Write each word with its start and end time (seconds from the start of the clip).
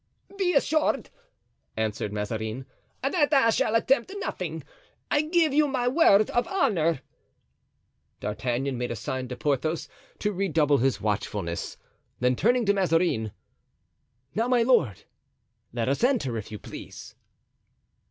"Be 0.35 0.55
assured," 0.55 1.11
answered 1.77 2.11
Mazarin, 2.11 2.65
"that 3.03 3.31
I 3.31 3.51
shall 3.51 3.75
attempt 3.75 4.11
nothing; 4.17 4.63
I 5.11 5.21
give 5.21 5.53
you 5.53 5.67
my 5.67 5.87
word 5.87 6.27
of 6.31 6.47
honor." 6.47 7.01
D'Artagnan 8.19 8.79
made 8.79 8.89
a 8.89 8.95
sign 8.95 9.27
to 9.27 9.35
Porthos 9.35 9.87
to 10.17 10.33
redouble 10.33 10.79
his 10.79 11.01
watchfulness; 11.01 11.77
then 12.19 12.35
turning 12.35 12.65
to 12.65 12.73
Mazarin: 12.73 13.31
"Now, 14.33 14.47
my 14.47 14.63
lord, 14.63 15.03
let 15.71 15.87
us 15.87 16.03
enter, 16.03 16.35
if 16.35 16.51
you 16.51 16.57
please." 16.57 17.13